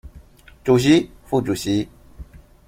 [0.63, 1.87] 主席副主席